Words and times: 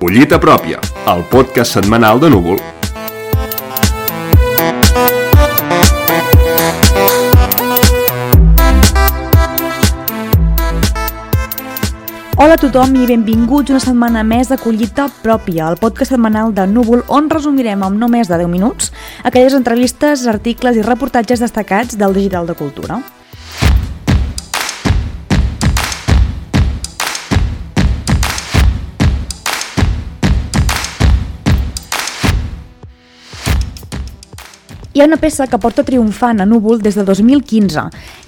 Collita 0.00 0.38
pròpia, 0.40 0.80
el 1.12 1.20
podcast 1.28 1.76
setmanal 1.76 2.16
de 2.24 2.30
Núvol. 2.32 2.75
Hola 12.46 12.54
a 12.54 12.62
tothom 12.62 12.92
i 12.94 13.08
benvinguts 13.10 13.72
una 13.72 13.80
setmana 13.82 14.20
més 14.22 14.46
de 14.46 14.54
Collita 14.60 15.08
Pròpia, 15.24 15.64
el 15.66 15.80
podcast 15.80 16.12
setmanal 16.12 16.52
de 16.54 16.68
Núvol, 16.70 17.02
on 17.10 17.26
resumirem 17.32 17.82
en 17.82 17.98
no 17.98 18.06
més 18.06 18.30
de 18.30 18.38
10 18.38 18.52
minuts 18.52 18.92
aquelles 19.26 19.58
entrevistes, 19.58 20.28
articles 20.30 20.78
i 20.78 20.86
reportatges 20.86 21.42
destacats 21.42 21.98
del 21.98 22.14
Digital 22.14 22.46
de 22.46 22.54
Cultura. 22.54 23.02
Hi 34.96 35.02
ha 35.02 35.06
una 35.10 35.18
peça 35.20 35.44
que 35.44 35.58
porta 35.60 35.82
triomfant 35.84 36.38
a 36.40 36.46
Núvol 36.48 36.78
des 36.80 36.94
de 36.96 37.02
2015. 37.04 37.82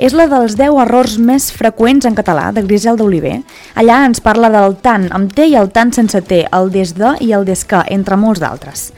És 0.05 0.13
la 0.13 0.27
dels 0.29 0.53
10 0.59 0.75
errors 0.83 1.15
més 1.17 1.47
freqüents 1.57 2.05
en 2.05 2.19
català, 2.19 2.51
de 2.53 2.61
Grisel 2.67 2.99
d'Oliver. 3.01 3.39
Allà 3.81 4.03
ens 4.05 4.21
parla 4.21 4.51
del 4.53 4.77
tant 4.85 5.07
amb 5.17 5.33
T 5.33 5.47
i 5.49 5.57
el 5.57 5.73
tant 5.73 5.95
sense 5.97 6.21
T, 6.29 6.43
el 6.59 6.69
des 6.75 6.93
de 6.99 7.15
i 7.25 7.33
el 7.33 7.49
des 7.49 7.65
que, 7.65 7.81
entre 7.97 8.21
molts 8.21 8.45
d'altres. 8.45 8.91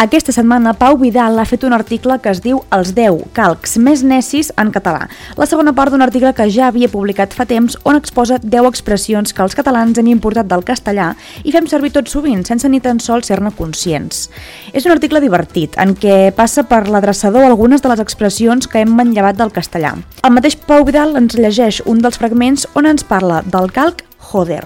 Aquesta 0.00 0.32
setmana 0.32 0.72
Pau 0.80 0.96
Vidal 0.96 1.36
ha 1.36 1.44
fet 1.44 1.64
un 1.68 1.74
article 1.76 2.14
que 2.24 2.30
es 2.32 2.38
diu 2.40 2.62
Els 2.72 2.94
10 2.96 3.18
calcs 3.36 3.76
més 3.76 4.00
necis 4.00 4.48
en 4.56 4.70
català, 4.72 5.10
la 5.36 5.48
segona 5.50 5.74
part 5.76 5.92
d'un 5.92 6.00
article 6.00 6.32
que 6.32 6.46
ja 6.48 6.70
havia 6.70 6.88
publicat 6.88 7.36
fa 7.36 7.44
temps 7.44 7.76
on 7.84 7.98
exposa 7.98 8.38
10 8.40 8.68
expressions 8.70 9.36
que 9.36 9.44
els 9.44 9.58
catalans 9.58 10.00
hem 10.00 10.08
importat 10.08 10.48
del 10.48 10.64
castellà 10.64 11.10
i 11.44 11.52
fem 11.52 11.68
servir 11.68 11.92
tot 11.92 12.08
sovint, 12.08 12.46
sense 12.48 12.68
ni 12.72 12.80
tan 12.80 12.96
sols 13.04 13.28
ser-ne 13.28 13.52
conscients. 13.52 14.30
És 14.72 14.88
un 14.88 14.96
article 14.96 15.20
divertit, 15.20 15.76
en 15.76 15.92
què 15.92 16.32
passa 16.32 16.64
per 16.64 16.86
l'adreçador 16.88 17.44
algunes 17.44 17.84
de 17.84 17.92
les 17.92 18.00
expressions 18.00 18.72
que 18.72 18.80
hem 18.80 18.96
manllevat 18.96 19.36
del 19.36 19.52
castellà. 19.52 19.98
El 20.24 20.32
mateix 20.32 20.56
Pau 20.64 20.88
Vidal 20.88 21.12
ens 21.20 21.36
llegeix 21.36 21.84
un 21.84 22.00
dels 22.00 22.16
fragments 22.16 22.64
on 22.72 22.88
ens 22.88 23.04
parla 23.04 23.44
del 23.44 23.68
calc 23.68 24.06
joder. 24.32 24.64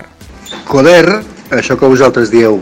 Joder, 0.70 1.24
això 1.50 1.76
que 1.76 1.90
vosaltres 1.90 2.30
dieu 2.32 2.60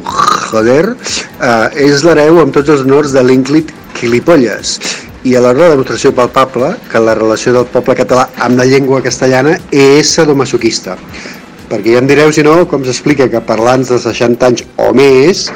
joder, 0.50 0.96
eh, 1.40 1.86
és 1.86 2.02
l'hereu 2.04 2.40
amb 2.42 2.54
tots 2.54 2.68
els 2.68 2.82
honors 2.86 3.12
de 3.12 3.22
l'ínclit 3.22 3.72
Quilipolles. 3.98 4.78
I 5.24 5.36
a 5.36 5.40
l'hora 5.40 5.54
de 5.54 5.62
la 5.62 5.74
demostració 5.76 6.10
palpable 6.14 6.72
que 6.90 6.98
la 6.98 7.14
relació 7.14 7.52
del 7.54 7.68
poble 7.70 7.94
català 7.94 8.28
amb 8.42 8.58
la 8.58 8.66
llengua 8.66 9.02
castellana 9.02 9.58
és 9.70 10.10
sadomasoquista. 10.16 10.96
Perquè 11.72 11.94
ja 11.94 12.00
em 12.02 12.08
direu, 12.10 12.28
si 12.36 12.42
no, 12.44 12.66
com 12.68 12.82
s'explica 12.84 13.30
que 13.32 13.40
parlants 13.48 13.88
de 13.88 13.96
60 13.96 14.44
anys 14.50 14.64
o 14.76 14.90
més, 14.92 15.46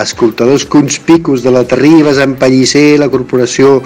escoltadors 0.00 0.64
conspicus 0.72 1.44
de 1.44 1.52
la 1.52 1.66
Terribas, 1.68 2.16
en 2.24 2.32
Pellicer, 2.40 2.96
la 3.02 3.10
Corporació 3.12 3.82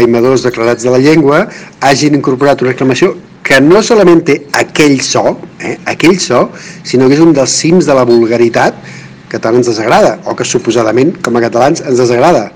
Aimadors 0.00 0.42
Declarats 0.48 0.82
de 0.82 0.96
la 0.96 0.98
Llengua, 0.98 1.44
hagin 1.78 2.18
incorporat 2.18 2.66
una 2.66 2.74
exclamació 2.74 3.14
que 3.46 3.62
no 3.62 3.84
solament 3.86 4.26
té 4.26 4.40
aquell 4.58 4.98
so, 4.98 5.38
eh, 5.62 5.78
aquell 5.86 6.18
so, 6.18 6.48
sinó 6.82 7.06
que 7.06 7.14
és 7.14 7.22
un 7.22 7.30
dels 7.38 7.54
cims 7.62 7.86
de 7.86 7.94
la 7.94 8.06
vulgaritat 8.08 8.82
que 9.30 9.38
tant 9.38 9.62
ens 9.62 9.70
desagrada, 9.70 10.16
o 10.26 10.34
que 10.34 10.44
suposadament, 10.44 11.20
com 11.22 11.38
a 11.38 11.46
catalans, 11.46 11.86
ens 11.86 12.02
desagrada. 12.02 12.48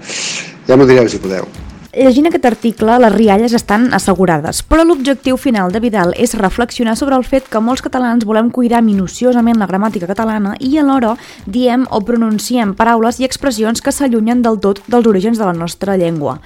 Ja 0.67 0.75
m'ho 0.75 0.91
direu, 0.91 1.07
si 1.07 1.23
podeu. 1.23 1.47
Llegint 1.93 2.25
aquest 2.25 2.47
article, 2.49 2.95
les 3.05 3.13
rialles 3.13 3.53
estan 3.53 3.91
assegurades, 3.93 4.63
però 4.65 4.81
l'objectiu 4.89 5.37
final 5.37 5.75
de 5.75 5.81
Vidal 5.85 6.15
és 6.17 6.33
reflexionar 6.41 6.95
sobre 6.97 7.19
el 7.21 7.27
fet 7.29 7.51
que 7.53 7.61
molts 7.61 7.85
catalans 7.85 8.25
volem 8.25 8.49
cuidar 8.49 8.81
minuciosament 8.81 9.61
la 9.61 9.69
gramàtica 9.69 10.09
catalana 10.09 10.55
i 10.57 10.71
alhora 10.81 11.11
diem 11.45 11.85
o 11.93 12.01
pronunciem 12.01 12.73
paraules 12.79 13.21
i 13.21 13.29
expressions 13.29 13.85
que 13.85 13.93
s'allunyen 13.93 14.41
del 14.41 14.57
tot 14.65 14.81
dels 14.87 15.11
orígens 15.13 15.37
de 15.37 15.45
la 15.45 15.53
nostra 15.53 15.99
llengua. 16.01 16.39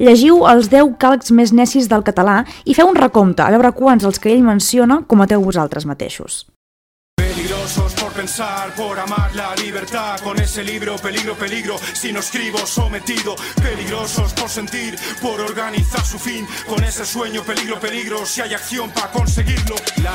Llegiu 0.00 0.46
els 0.48 0.72
10 0.72 0.96
calcs 0.96 1.36
més 1.36 1.52
necis 1.52 1.92
del 1.92 2.00
català 2.00 2.40
i 2.64 2.72
feu 2.72 2.88
un 2.88 2.96
recompte, 2.96 3.44
a 3.44 3.52
veure 3.52 3.76
quants 3.76 4.08
els 4.08 4.16
que 4.16 4.32
ell 4.32 4.40
menciona 4.40 5.02
cometeu 5.04 5.44
vosaltres 5.44 5.84
mateixos. 5.84 6.46
Peligrosos 7.20 7.52
por 7.52 7.53
pensar, 8.14 8.72
por 8.74 8.98
amar 8.98 9.34
la 9.34 9.54
libertad. 9.56 10.18
Con 10.20 10.38
ese 10.40 10.62
libro, 10.62 10.96
peligro, 10.96 11.34
peligro, 11.34 11.76
si 11.92 12.12
no 12.12 12.20
escribo 12.20 12.58
sometido. 12.66 13.34
Peligrosos 13.62 14.32
por 14.32 14.48
sentir, 14.48 14.96
por 15.20 15.40
organizar 15.40 16.04
su 16.04 16.18
fin. 16.18 16.46
Con 16.68 16.82
ese 16.84 17.04
sueño, 17.04 17.42
peligro, 17.42 17.78
peligro, 17.80 18.24
si 18.24 18.40
hay 18.40 18.54
acción 18.54 18.90
para 18.90 19.10
conseguirlo. 19.10 19.74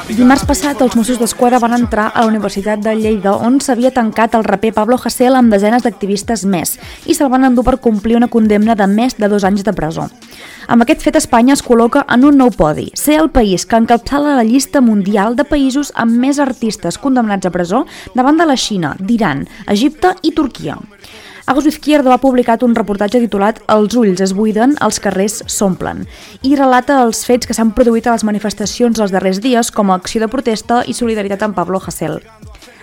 Dimarts 0.09 0.45
passat, 0.45 0.79
els 0.81 0.95
Mossos 0.97 1.19
d'Esquadra 1.19 1.59
van 1.59 1.75
entrar 1.75 2.09
a 2.13 2.23
la 2.23 2.31
Universitat 2.31 2.81
de 2.83 2.95
Lleida, 2.95 3.35
on 3.35 3.59
s'havia 3.61 3.91
tancat 3.93 4.35
el 4.37 4.45
raper 4.47 4.71
Pablo 4.73 4.97
Hasél 4.97 5.35
amb 5.35 5.53
desenes 5.53 5.83
d'activistes 5.85 6.45
més, 6.45 6.77
i 7.05 7.15
se'l 7.17 7.31
van 7.31 7.47
endur 7.47 7.65
per 7.67 7.79
complir 7.83 8.17
una 8.17 8.29
condemna 8.31 8.75
de 8.79 8.87
més 8.87 9.17
de 9.17 9.29
dos 9.29 9.43
anys 9.43 9.65
de 9.67 9.73
presó. 9.73 10.09
Amb 10.67 10.85
aquest 10.85 11.01
fet, 11.05 11.15
Espanya 11.17 11.55
es 11.55 11.63
col·loca 11.65 12.03
en 12.13 12.25
un 12.27 12.37
nou 12.37 12.51
podi, 12.53 12.89
ser 12.93 13.17
el 13.21 13.31
país 13.33 13.65
que 13.65 13.79
encapçala 13.79 14.35
la 14.37 14.45
llista 14.45 14.81
mundial 14.81 15.35
de 15.35 15.45
països 15.47 15.93
amb 15.95 16.19
més 16.21 16.39
artistes 16.39 16.99
condemnats 17.01 17.49
a 17.49 17.53
presó 17.53 17.85
davant 18.15 18.37
de 18.37 18.45
la 18.45 18.57
Xina, 18.57 18.95
d'Iran, 18.99 19.47
Egipte 19.67 20.13
i 20.21 20.33
Turquia. 20.37 20.77
Agus 21.49 21.65
Izquierdo 21.65 22.11
ha 22.13 22.19
publicat 22.21 22.61
un 22.61 22.75
reportatge 22.77 23.23
titulat 23.23 23.57
Els 23.73 23.95
ulls 23.97 24.21
es 24.21 24.35
buiden, 24.37 24.75
els 24.85 25.01
carrers 25.01 25.39
s'omplen 25.49 26.03
i 26.45 26.53
relata 26.53 26.99
els 27.07 27.23
fets 27.25 27.49
que 27.49 27.57
s'han 27.57 27.73
produït 27.73 28.05
a 28.05 28.13
les 28.13 28.27
manifestacions 28.29 29.01
els 29.01 29.15
darrers 29.15 29.41
dies 29.41 29.73
com 29.73 29.89
a 29.89 29.97
acció 29.97 30.21
de 30.21 30.29
protesta 30.29 30.83
i 30.85 30.93
solidaritat 30.93 31.47
amb 31.47 31.57
Pablo 31.57 31.81
Hasél. 31.81 32.19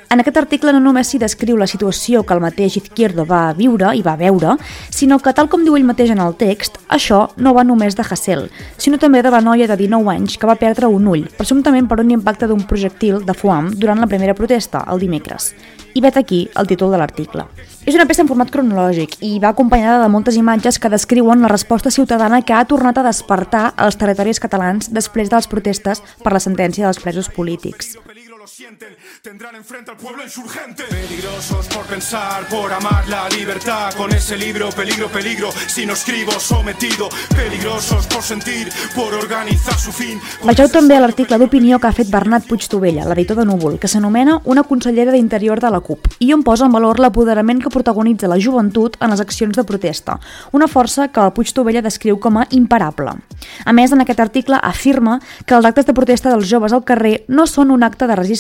En 0.09 0.21
aquest 0.23 0.37
article 0.39 0.71
no 0.71 0.79
només 0.79 1.09
s'hi 1.11 1.19
descriu 1.19 1.57
la 1.59 1.67
situació 1.67 2.21
que 2.23 2.35
el 2.37 2.43
mateix 2.43 2.77
Izquierdo 2.79 3.25
va 3.27 3.51
viure 3.59 3.91
i 3.99 4.05
va 4.07 4.15
veure, 4.17 4.55
sinó 4.95 5.19
que, 5.19 5.33
tal 5.35 5.49
com 5.51 5.65
diu 5.67 5.75
ell 5.75 5.87
mateix 5.89 6.13
en 6.15 6.23
el 6.23 6.37
text, 6.39 6.79
això 6.95 7.25
no 7.43 7.55
va 7.57 7.65
només 7.67 7.99
de 7.99 8.05
Hassel, 8.07 8.47
sinó 8.79 9.01
també 9.03 9.25
de 9.27 9.33
la 9.35 9.43
noia 9.43 9.67
de 9.67 9.77
19 9.77 10.13
anys 10.15 10.37
que 10.39 10.47
va 10.47 10.55
perdre 10.61 10.87
un 10.87 11.09
ull, 11.11 11.27
presumptament 11.39 11.89
per 11.91 11.99
un 12.05 12.13
impacte 12.15 12.47
d'un 12.47 12.63
projectil 12.71 13.25
de 13.27 13.35
foam 13.35 13.73
durant 13.75 13.99
la 13.99 14.07
primera 14.07 14.35
protesta, 14.39 14.85
el 14.93 15.03
dimecres. 15.03 15.51
I 15.97 16.03
vet 16.05 16.17
aquí 16.21 16.45
el 16.55 16.69
títol 16.71 16.93
de 16.93 17.01
l'article. 17.01 17.47
És 17.87 17.95
una 17.97 18.07
peça 18.07 18.23
en 18.23 18.31
format 18.31 18.51
cronològic 18.53 19.17
i 19.27 19.39
va 19.43 19.55
acompanyada 19.55 20.05
de 20.05 20.13
moltes 20.13 20.37
imatges 20.39 20.79
que 20.79 20.93
descriuen 20.93 21.43
la 21.43 21.51
resposta 21.51 21.91
ciutadana 21.91 22.43
que 22.43 22.55
ha 22.55 22.67
tornat 22.69 23.01
a 23.01 23.07
despertar 23.07 23.73
als 23.77 23.99
territoris 23.99 24.43
catalans 24.43 24.93
després 24.93 25.33
de 25.33 25.41
les 25.41 25.51
protestes 25.51 26.05
per 26.23 26.37
la 26.37 26.43
sentència 26.43 26.87
dels 26.87 27.01
presos 27.03 27.33
polítics. 27.33 27.97
Lo 28.47 28.49
sienten, 28.49 28.97
tendrán 29.23 29.57
enfrente 29.57 29.91
al 29.91 29.97
pueblo 29.97 30.23
insurgente. 30.23 30.85
Peligrosos 30.85 31.67
por 31.67 31.85
pensar, 31.87 32.47
por 32.47 32.73
amar 32.73 33.09
la 33.09 33.29
libertad. 33.31 33.93
Con 33.95 34.13
ese 34.13 34.37
libro, 34.37 34.69
peligro, 34.71 35.09
peligro, 35.09 35.51
si 35.67 35.85
no 35.85 35.95
escribo 35.95 36.31
sometido. 36.39 37.09
Peligrosos 37.35 38.07
por 38.07 38.23
sentir, 38.23 38.69
por 38.95 39.13
organizar 39.15 39.75
su 39.75 39.91
fin. 39.91 40.21
Vegeu 40.47 40.71
també 40.71 40.95
l'article 41.03 41.41
d'opinió 41.43 41.81
que 41.83 41.89
ha 41.91 41.97
fet 41.97 42.07
Bernat 42.13 42.47
Puigtovella, 42.47 43.09
l'editor 43.11 43.41
de 43.41 43.49
Núvol, 43.49 43.81
que 43.83 43.91
s'anomena 43.91 44.39
Una 44.45 44.63
consellera 44.63 45.11
d'interior 45.11 45.59
de 45.59 45.73
la 45.75 45.81
CUP, 45.81 46.07
i 46.21 46.31
on 46.33 46.45
posa 46.47 46.69
en 46.71 46.77
valor 46.77 47.01
l'apoderament 47.03 47.65
que 47.65 47.73
protagonitza 47.73 48.31
la 48.31 48.39
joventut 48.39 48.95
en 49.01 49.11
les 49.11 49.21
accions 49.21 49.57
de 49.57 49.65
protesta, 49.67 50.21
una 50.53 50.71
força 50.71 51.09
que 51.11 51.25
el 51.25 51.35
Puigtovella 51.35 51.83
descriu 51.83 52.21
com 52.23 52.39
a 52.39 52.47
imparable. 52.51 53.17
A 53.65 53.73
més, 53.75 53.91
en 53.91 54.07
aquest 54.07 54.23
article 54.23 54.63
afirma 54.63 55.19
que 55.47 55.59
els 55.59 55.67
actes 55.67 55.91
de 55.91 55.95
protesta 55.99 56.31
dels 56.31 56.47
joves 56.47 56.73
al 56.73 56.87
carrer 56.87 57.25
no 57.27 57.51
són 57.51 57.75
un 57.75 57.83
acte 57.83 58.07
de 58.07 58.15
resistència, 58.15 58.36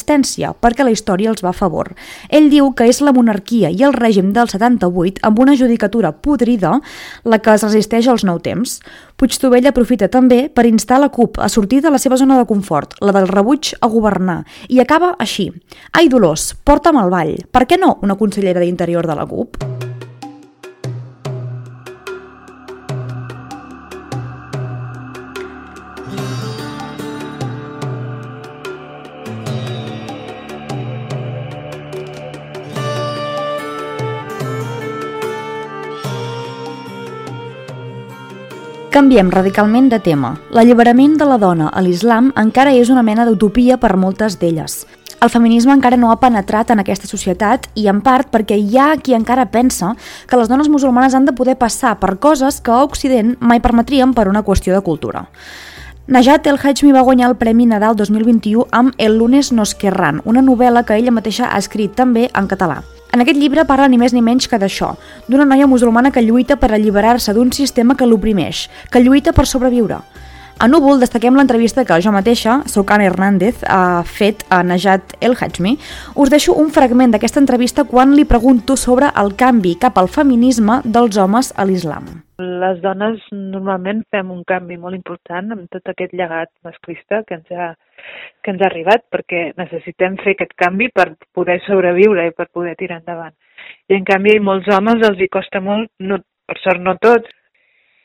perquè 0.60 0.84
la 0.84 0.92
història 0.92 1.30
els 1.30 1.42
va 1.44 1.50
a 1.50 1.56
favor. 1.56 1.92
Ell 2.28 2.50
diu 2.50 2.72
que 2.76 2.88
és 2.90 3.00
la 3.00 3.14
monarquia 3.16 3.70
i 3.70 3.82
el 3.86 3.94
règim 3.96 4.32
del 4.36 4.50
78, 4.52 5.22
amb 5.22 5.38
una 5.38 5.56
judicatura 5.56 6.12
podrida, 6.12 6.80
la 7.24 7.38
que 7.38 7.54
es 7.54 7.64
resisteix 7.66 8.08
als 8.08 8.24
nou 8.24 8.40
temps. 8.42 8.80
Puigtovell 9.16 9.66
aprofita 9.68 10.10
també 10.12 10.48
per 10.52 10.66
instar 10.68 11.00
la 11.00 11.08
CUP 11.08 11.40
a 11.40 11.48
sortir 11.48 11.80
de 11.82 11.90
la 11.90 11.98
seva 12.02 12.18
zona 12.20 12.36
de 12.38 12.48
confort, 12.48 12.98
la 13.00 13.14
del 13.16 13.28
rebuig 13.28 13.72
a 13.80 13.88
governar, 13.88 14.42
i 14.68 14.80
acaba 14.80 15.14
així. 15.18 15.50
Ai, 15.92 16.10
Dolors, 16.12 16.52
porta'm 16.64 17.00
al 17.00 17.10
ball. 17.10 17.36
Per 17.50 17.66
què 17.66 17.80
no 17.80 17.98
una 18.02 18.18
consellera 18.20 18.60
d'interior 18.60 19.06
de 19.06 19.16
la 19.16 19.26
CUP? 19.26 19.75
Canviem 38.96 39.28
radicalment 39.28 39.90
de 39.92 39.98
tema. 40.00 40.30
L'alliberament 40.56 41.18
de 41.20 41.26
la 41.28 41.36
dona 41.36 41.66
a 41.68 41.82
l'islam 41.84 42.30
encara 42.40 42.70
és 42.72 42.88
una 42.88 43.02
mena 43.04 43.26
d'utopia 43.28 43.76
per 43.76 43.90
moltes 44.00 44.38
d'elles. 44.40 44.86
El 45.20 45.28
feminisme 45.28 45.74
encara 45.76 45.98
no 46.00 46.08
ha 46.08 46.16
penetrat 46.22 46.72
en 46.72 46.80
aquesta 46.80 47.10
societat 47.10 47.68
i 47.76 47.90
en 47.92 48.00
part 48.00 48.32
perquè 48.32 48.56
hi 48.56 48.80
ha 48.80 48.88
qui 48.96 49.12
encara 49.12 49.50
pensa 49.52 49.92
que 50.24 50.40
les 50.40 50.48
dones 50.48 50.72
musulmanes 50.72 51.12
han 51.12 51.28
de 51.28 51.36
poder 51.36 51.58
passar 51.60 51.98
per 52.00 52.14
coses 52.16 52.62
que 52.64 52.72
a 52.72 52.80
Occident 52.88 53.36
mai 53.38 53.60
permetríem 53.60 54.16
per 54.16 54.30
una 54.32 54.46
qüestió 54.48 54.72
de 54.72 54.80
cultura. 54.80 55.26
Najat 56.08 56.46
El 56.48 56.56
Hajmi 56.56 56.96
va 56.96 57.04
guanyar 57.04 57.28
el 57.28 57.36
Premi 57.36 57.68
Nadal 57.68 58.00
2021 58.00 58.70
amb 58.72 58.96
El 58.96 59.18
lunes 59.18 59.52
nos 59.52 59.74
querran, 59.74 60.22
una 60.24 60.40
novel·la 60.40 60.88
que 60.88 60.96
ella 60.96 61.12
mateixa 61.12 61.50
ha 61.52 61.58
escrit 61.60 61.92
també 61.92 62.30
en 62.32 62.48
català. 62.48 62.80
En 63.12 63.22
aquest 63.22 63.38
llibre 63.40 63.64
parla 63.64 63.88
ni 63.88 63.98
més 64.00 64.12
ni 64.12 64.22
menys 64.22 64.48
que 64.50 64.58
d'això, 64.58 64.94
d'una 65.28 65.46
noia 65.48 65.68
musulmana 65.70 66.10
que 66.12 66.24
lluita 66.24 66.56
per 66.60 66.72
alliberar-se 66.72 67.32
d'un 67.32 67.52
sistema 67.52 67.96
que 67.96 68.06
l'oprimeix, 68.06 68.66
que 68.90 69.00
lluita 69.00 69.32
per 69.32 69.46
sobreviure. 69.46 70.02
A 70.58 70.68
Núvol 70.72 71.02
destaquem 71.02 71.36
l'entrevista 71.36 71.84
que 71.84 71.98
jo 72.00 72.12
mateixa, 72.14 72.62
soc 72.64 72.90
Anna 72.90 73.04
Hernández, 73.10 73.60
ha 73.68 74.02
fet 74.08 74.46
a 74.48 74.62
Najat 74.64 75.18
El 75.20 75.36
Hajmi. 75.36 75.76
Us 76.16 76.32
deixo 76.32 76.56
un 76.56 76.72
fragment 76.72 77.12
d'aquesta 77.12 77.42
entrevista 77.44 77.84
quan 77.84 78.16
li 78.16 78.24
pregunto 78.24 78.76
sobre 78.76 79.12
el 79.20 79.36
canvi 79.36 79.76
cap 79.76 80.00
al 80.00 80.08
feminisme 80.08 80.80
dels 80.84 81.20
homes 81.20 81.52
a 81.56 81.68
l'islam. 81.68 82.25
Les 82.36 82.80
dones 82.84 83.22
normalment 83.32 84.02
fem 84.12 84.30
un 84.34 84.42
canvi 84.44 84.76
molt 84.76 84.96
important 84.96 85.54
amb 85.54 85.70
tot 85.72 85.88
aquest 85.88 86.12
llegat 86.12 86.50
masclista 86.66 87.22
que 87.24 87.38
ens 87.38 87.48
ha, 87.52 87.70
que 88.44 88.52
ens 88.52 88.60
ha 88.60 88.68
arribat 88.68 89.06
perquè 89.08 89.54
necessitem 89.56 90.18
fer 90.20 90.34
aquest 90.36 90.52
canvi 90.60 90.90
per 90.92 91.14
poder 91.32 91.62
sobreviure 91.64 92.26
i 92.28 92.34
per 92.36 92.50
poder 92.52 92.74
tirar 92.76 93.00
endavant. 93.00 93.32
I 93.88 93.96
en 93.96 94.04
canvi 94.04 94.36
molts 94.50 94.68
homes 94.68 95.00
els 95.08 95.22
hi 95.22 95.30
costa 95.32 95.64
molt, 95.64 95.88
no, 95.98 96.20
per 96.44 96.58
sort 96.60 96.84
no 96.84 96.98
tots, 97.00 97.32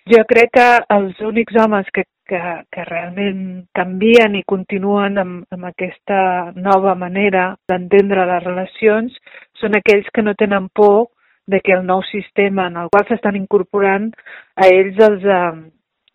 jo 0.08 0.24
crec 0.32 0.56
que 0.56 0.68
els 0.96 1.20
únics 1.28 1.60
homes 1.60 1.92
que, 1.94 2.08
que, 2.32 2.40
que 2.72 2.86
realment 2.88 3.66
canvien 3.76 4.40
i 4.40 4.48
continuen 4.48 5.20
amb, 5.20 5.44
amb 5.52 5.68
aquesta 5.74 6.54
nova 6.56 6.96
manera 6.96 7.50
d'entendre 7.68 8.26
les 8.32 8.46
relacions 8.48 9.20
són 9.60 9.76
aquells 9.76 10.08
que 10.16 10.24
no 10.24 10.40
tenen 10.40 10.72
por 10.74 11.12
de 11.48 11.60
que 11.62 11.74
el 11.74 11.86
nou 11.86 12.02
sistema 12.10 12.68
en 12.68 12.78
el 12.78 12.90
qual 12.94 13.06
s'estan 13.08 13.38
incorporant 13.40 14.10
a 14.56 14.68
ells 14.70 15.00
els, 15.08 15.28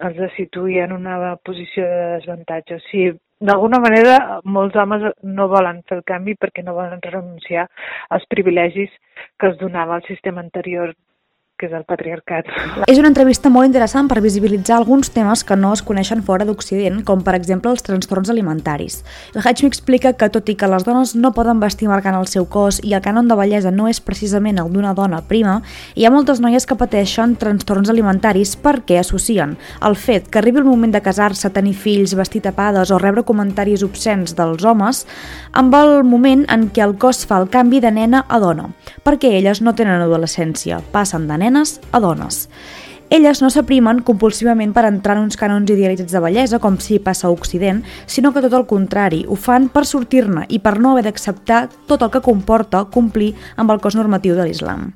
els 0.09 0.35
situï 0.37 0.81
en 0.85 0.93
una 0.97 1.37
posició 1.45 1.85
de 1.85 2.03
desavantatge. 2.17 2.79
O 2.79 2.85
sigui, 2.91 3.15
d'alguna 3.41 3.81
manera 3.85 4.41
molts 4.45 4.77
homes 4.81 5.11
no 5.23 5.49
volen 5.53 5.83
fer 5.89 5.99
el 5.99 6.07
canvi 6.09 6.37
perquè 6.41 6.65
no 6.65 6.77
volen 6.79 7.03
renunciar 7.05 7.67
als 8.09 8.25
privilegis 8.33 8.93
que 9.39 9.51
els 9.51 9.59
donava 9.61 9.99
el 10.01 10.07
sistema 10.09 10.41
anterior 10.41 10.95
que 11.57 11.67
és 11.71 11.73
el 11.73 11.87
patriarcat. 11.89 12.49
És 12.85 12.99
una 13.01 13.09
entrevista 13.09 13.49
molt 13.49 13.65
interessant 13.69 14.11
per 14.11 14.21
visibilitzar 14.21 14.77
alguns 14.77 15.09
temes 15.13 15.43
que 15.47 15.57
no 15.57 15.71
es 15.73 15.81
coneixen 15.87 16.21
fora 16.27 16.45
d'Occident, 16.45 16.99
com 17.09 17.23
per 17.25 17.33
exemple 17.39 17.71
els 17.73 17.85
trastorns 17.87 18.29
alimentaris. 18.33 18.99
El 19.33 19.41
Hajmi 19.41 19.71
explica 19.71 20.13
que 20.13 20.29
tot 20.33 20.51
i 20.53 20.57
que 20.59 20.69
les 20.69 20.85
dones 20.85 21.15
no 21.17 21.33
poden 21.33 21.61
vestir 21.63 21.89
marcant 21.89 22.19
el 22.19 22.29
seu 22.29 22.45
cos 22.53 22.83
i 22.85 22.93
el 22.93 23.01
canon 23.01 23.31
de 23.31 23.39
bellesa 23.39 23.73
no 23.73 23.89
és 23.89 24.03
precisament 24.05 24.61
el 24.61 24.69
d'una 24.73 24.93
dona 24.93 25.23
prima, 25.25 25.63
hi 25.97 26.05
ha 26.05 26.13
moltes 26.13 26.43
noies 26.45 26.69
que 26.69 26.77
pateixen 26.77 27.39
trastorns 27.41 27.89
alimentaris 27.89 28.53
perquè 28.61 29.01
associen 29.01 29.57
el 29.81 29.97
fet 29.97 30.29
que 30.29 30.43
arribi 30.43 30.61
el 30.61 30.69
moment 30.69 30.93
de 30.93 31.01
casar-se, 31.01 31.51
tenir 31.57 31.73
fills, 31.73 32.17
vestir 32.19 32.45
tapades 32.45 32.93
o 32.93 33.01
rebre 33.01 33.25
comentaris 33.25 33.85
obscens 33.87 34.37
dels 34.37 34.65
homes 34.65 35.07
amb 35.57 35.75
el 35.81 36.03
moment 36.05 36.45
en 36.53 36.69
què 36.69 36.85
el 36.85 36.99
cos 37.01 37.25
fa 37.25 37.41
el 37.41 37.49
canvi 37.49 37.81
de 37.81 37.95
nena 37.97 38.27
a 38.29 38.41
dona, 38.43 38.69
perquè 39.07 39.33
elles 39.39 39.65
no 39.65 39.73
tenen 39.75 40.05
adolescència, 40.05 40.83
passen 40.93 41.25
de 41.25 41.39
nena 41.39 41.46
nenes 41.47 41.79
a 41.93 42.03
dones. 42.03 42.49
Elles 43.09 43.39
no 43.39 43.53
s'aprimen 43.55 44.01
compulsivament 44.03 44.73
per 44.75 44.83
entrar 44.89 45.15
en 45.15 45.29
uns 45.29 45.39
canons 45.39 45.71
idealitzats 45.71 46.11
de 46.17 46.23
bellesa, 46.25 46.59
com 46.59 46.81
si 46.83 46.99
passa 46.99 47.29
a 47.29 47.31
Occident, 47.31 47.85
sinó 48.11 48.33
que 48.35 48.43
tot 48.43 48.57
el 48.59 48.67
contrari, 48.67 49.23
ho 49.29 49.39
fan 49.39 49.71
per 49.71 49.85
sortir-ne 49.87 50.49
i 50.51 50.59
per 50.59 50.75
no 50.81 50.93
haver 50.93 51.07
d'acceptar 51.07 51.69
tot 51.87 52.03
el 52.03 52.11
que 52.11 52.25
comporta 52.25 52.83
complir 52.91 53.37
amb 53.55 53.71
el 53.71 53.81
cos 53.81 53.95
normatiu 53.95 54.35
de 54.35 54.49
l'islam. 54.51 54.91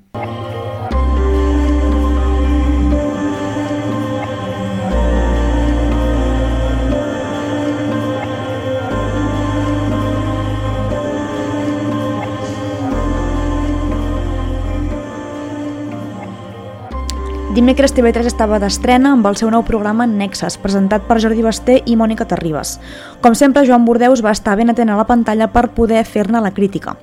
Dimecres 17.51 17.91
TV3 17.91 18.29
estava 18.31 18.61
d'estrena 18.63 19.11
amb 19.17 19.27
el 19.27 19.35
seu 19.35 19.49
nou 19.51 19.65
programa 19.67 20.05
Nexes, 20.07 20.55
presentat 20.63 21.09
per 21.09 21.17
Jordi 21.19 21.43
Basté 21.43 21.81
i 21.83 21.97
Mònica 21.99 22.23
Terribas. 22.31 22.77
Com 23.25 23.35
sempre, 23.35 23.65
Joan 23.67 23.83
Bordeus 23.89 24.23
va 24.23 24.31
estar 24.31 24.55
ben 24.55 24.71
atent 24.71 24.93
a 24.95 24.99
la 25.01 25.07
pantalla 25.09 25.49
per 25.51 25.73
poder 25.75 26.05
fer-ne 26.07 26.39
la 26.45 26.53
crítica. 26.55 26.95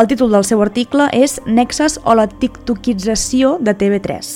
El 0.00 0.08
títol 0.08 0.32
del 0.32 0.46
seu 0.48 0.62
article 0.64 1.10
és 1.12 1.36
Nexes 1.44 1.98
o 2.00 2.16
la 2.16 2.30
tiktokització 2.32 3.58
de 3.60 3.76
TV3. 3.76 4.30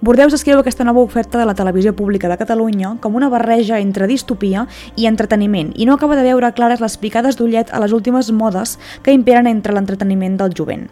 Bordeus 0.00 0.32
escriu 0.32 0.56
aquesta 0.56 0.86
nova 0.88 1.04
oferta 1.04 1.36
de 1.36 1.44
la 1.44 1.56
televisió 1.58 1.92
pública 1.92 2.28
de 2.30 2.38
Catalunya 2.40 2.94
com 3.02 3.16
una 3.18 3.28
barreja 3.28 3.80
entre 3.82 4.06
distopia 4.08 4.64
i 4.96 5.08
entreteniment 5.10 5.74
i 5.76 5.84
no 5.84 5.98
acaba 5.98 6.16
de 6.16 6.24
veure 6.30 6.54
clares 6.56 6.80
les 6.80 6.96
picades 6.96 7.36
d'ullet 7.36 7.74
a 7.74 7.80
les 7.82 7.92
últimes 7.92 8.32
modes 8.32 8.78
que 9.02 9.12
imperen 9.12 9.50
entre 9.50 9.74
l'entreteniment 9.76 10.38
del 10.40 10.56
jovent. 10.56 10.88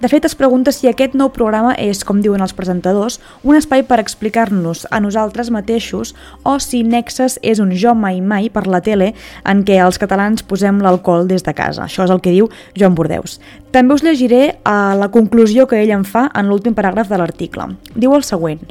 De 0.00 0.08
fet, 0.08 0.24
es 0.24 0.34
pregunta 0.34 0.72
si 0.72 0.88
aquest 0.88 1.14
nou 1.18 1.30
programa 1.34 1.74
és, 1.78 2.02
com 2.06 2.20
diuen 2.22 2.42
els 2.44 2.54
presentadors, 2.56 3.18
un 3.44 3.58
espai 3.58 3.84
per 3.86 4.00
explicar-nos 4.00 4.86
a 4.90 5.00
nosaltres 5.02 5.50
mateixos 5.52 6.14
o 6.44 6.58
si 6.62 6.82
Nexus 6.84 7.38
és 7.42 7.60
un 7.62 7.74
jo 7.76 7.94
mai 7.94 8.20
mai 8.20 8.50
per 8.50 8.66
la 8.66 8.82
tele 8.84 9.12
en 9.44 9.64
què 9.64 9.80
els 9.84 10.00
catalans 10.00 10.42
posem 10.46 10.80
l'alcohol 10.82 11.28
des 11.28 11.44
de 11.46 11.54
casa. 11.54 11.84
Això 11.86 12.06
és 12.06 12.14
el 12.14 12.22
que 12.24 12.34
diu 12.34 12.50
Joan 12.78 12.94
Bordeus. 12.94 13.38
També 13.70 13.94
us 13.94 14.02
llegiré 14.06 14.56
a 14.64 14.96
la 14.98 15.10
conclusió 15.14 15.66
que 15.70 15.82
ell 15.82 15.94
en 15.94 16.04
fa 16.04 16.28
en 16.34 16.48
l'últim 16.50 16.74
paràgraf 16.74 17.10
de 17.10 17.20
l'article. 17.20 17.70
Diu 17.94 18.16
el 18.16 18.26
següent. 18.26 18.64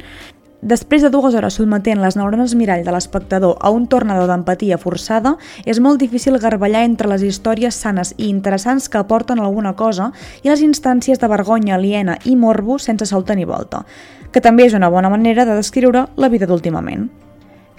Després 0.60 1.00
de 1.00 1.08
dues 1.08 1.32
hores 1.32 1.54
sotmetent 1.56 2.02
les 2.02 2.18
neurones 2.20 2.52
mirall 2.52 2.82
de 2.84 2.92
l'espectador 2.92 3.54
a 3.64 3.70
un 3.72 3.86
tornador 3.88 4.26
d'empatia 4.28 4.76
forçada, 4.76 5.38
és 5.64 5.80
molt 5.80 6.02
difícil 6.02 6.36
garballar 6.36 6.82
entre 6.84 7.08
les 7.08 7.24
històries 7.24 7.78
sanes 7.80 8.12
i 8.18 8.28
interessants 8.28 8.90
que 8.92 9.00
aporten 9.00 9.40
alguna 9.40 9.72
cosa 9.72 10.10
i 10.42 10.50
les 10.50 10.60
instàncies 10.60 11.18
de 11.22 11.30
vergonya 11.32 11.78
aliena 11.78 12.18
i 12.28 12.36
morbo 12.36 12.76
sense 12.78 13.08
salta 13.08 13.34
ni 13.34 13.48
volta, 13.48 13.86
que 14.32 14.44
també 14.44 14.68
és 14.68 14.76
una 14.76 14.92
bona 14.92 15.08
manera 15.08 15.48
de 15.48 15.56
descriure 15.56 16.04
la 16.16 16.28
vida 16.28 16.46
d'últimament. 16.46 17.08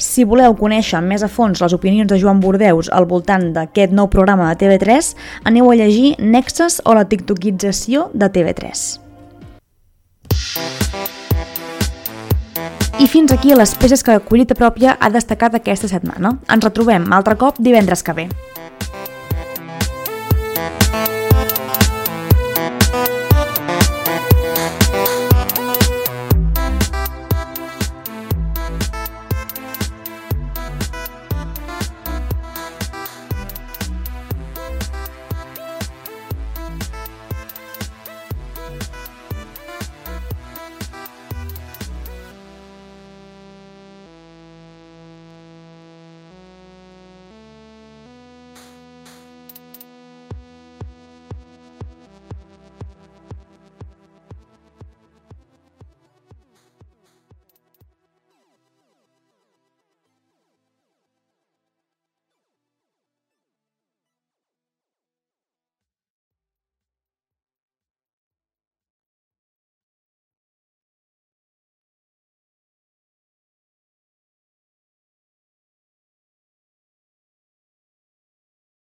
Si 0.02 0.26
voleu 0.26 0.58
conèixer 0.58 1.04
més 1.06 1.22
a 1.22 1.30
fons 1.30 1.62
les 1.62 1.78
opinions 1.78 2.10
de 2.10 2.18
Joan 2.18 2.42
Bordeus 2.42 2.90
al 2.90 3.06
voltant 3.06 3.52
d'aquest 3.54 3.94
nou 3.94 4.10
programa 4.10 4.50
de 4.50 4.58
TV3, 4.66 5.14
aneu 5.46 5.70
a 5.70 5.78
llegir 5.78 6.16
Nexes 6.18 6.82
o 6.82 6.98
la 6.98 7.06
tiktokització 7.06 8.10
de 8.18 8.34
TV3. 8.34 9.11
I 13.02 13.08
fins 13.10 13.32
aquí 13.34 13.56
les 13.58 13.72
peces 13.82 14.04
que 14.06 14.20
Collita 14.22 14.54
Pròpia 14.54 14.92
ha 15.02 15.08
destacat 15.10 15.56
aquesta 15.58 15.88
setmana. 15.90 16.36
Ens 16.54 16.68
retrobem 16.68 17.08
altre 17.18 17.34
cop 17.34 17.58
divendres 17.58 18.06
que 18.06 18.14
ve. 18.14 18.28